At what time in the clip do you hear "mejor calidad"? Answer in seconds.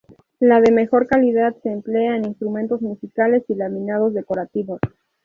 0.71-1.55